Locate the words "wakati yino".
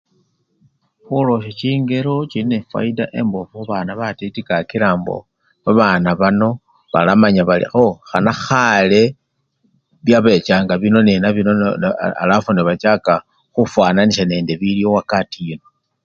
14.97-15.67